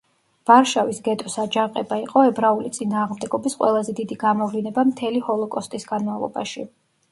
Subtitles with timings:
[0.51, 6.69] ვარშავის გეტოს აჯანყება იყო ებრაული წინააღმდეგობის ყველაზე დიდი გამოვლინება მთელი ჰოლოკოსტის განმავლობაში.